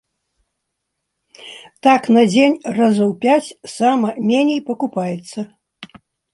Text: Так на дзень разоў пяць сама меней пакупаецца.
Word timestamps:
Так 1.89 2.01
на 2.17 2.23
дзень 2.31 2.57
разоў 2.79 3.11
пяць 3.27 3.55
сама 3.77 4.09
меней 4.33 4.59
пакупаецца. 4.73 5.39